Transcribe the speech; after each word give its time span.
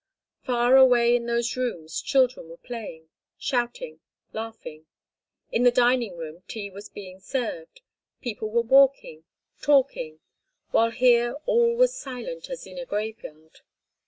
Far 0.41 0.77
away 0.77 1.15
in 1.15 1.27
those 1.27 1.55
rooms 1.55 2.01
children 2.01 2.49
were 2.49 2.57
playing, 2.57 3.09
shouting, 3.37 3.99
laughing; 4.33 4.87
in 5.51 5.61
the 5.61 5.69
dining 5.69 6.17
room 6.17 6.41
tea 6.47 6.71
was 6.71 6.89
being 6.89 7.19
served; 7.19 7.81
people 8.19 8.49
were 8.49 8.63
walking, 8.63 9.25
talking—while 9.61 10.89
here 10.89 11.33
all 11.45 11.75
was 11.75 11.93
silent 11.95 12.49
as 12.49 12.65
in 12.65 12.79
a 12.79 12.85
graveyard. 12.87 13.59